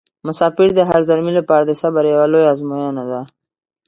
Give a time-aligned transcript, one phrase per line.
[0.27, 3.21] مساپري د هر زلمي لپاره د صبر یوه لویه ازموینه ده.